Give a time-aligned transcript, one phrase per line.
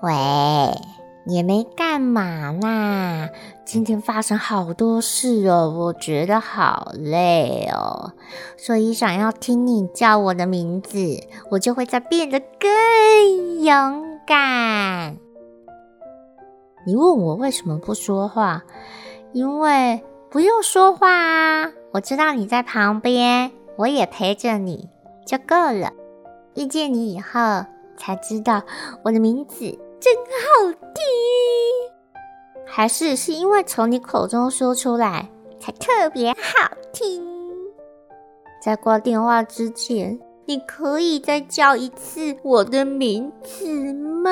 [0.00, 0.12] 喂，
[1.26, 3.28] 也没干嘛啦。
[3.64, 8.12] 今天发生好多事哦，我觉得好累哦，
[8.56, 10.98] 所以想要听你叫我的名字，
[11.50, 15.16] 我就会再变得更勇敢。
[16.86, 18.62] 你问我为什么不说话？
[19.32, 24.88] 因为不用说话啊，我知道你在旁边，我也陪着你
[25.26, 25.90] 就够了。
[26.54, 27.66] 遇见你以后，
[27.98, 28.62] 才知道
[29.02, 29.76] 我的名字。
[30.00, 31.04] 真好听，
[32.64, 37.26] 还是是因为从你口中说出来才特别好听。
[38.62, 44.30] 在挂电话之前，你可以再叫一次我的名字吗？